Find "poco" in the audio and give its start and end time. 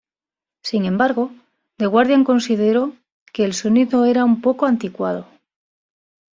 4.41-4.65